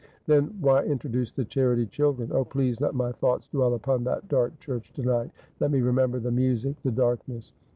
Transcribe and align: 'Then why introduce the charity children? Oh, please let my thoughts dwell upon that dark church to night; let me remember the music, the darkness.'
'Then 0.25 0.57
why 0.59 0.83
introduce 0.83 1.31
the 1.31 1.45
charity 1.45 1.85
children? 1.85 2.31
Oh, 2.31 2.43
please 2.43 2.81
let 2.81 2.95
my 2.95 3.11
thoughts 3.11 3.45
dwell 3.45 3.75
upon 3.75 4.03
that 4.05 4.27
dark 4.29 4.59
church 4.59 4.91
to 4.93 5.03
night; 5.03 5.29
let 5.59 5.69
me 5.69 5.79
remember 5.81 6.17
the 6.19 6.31
music, 6.31 6.81
the 6.81 6.89
darkness.' 6.91 7.53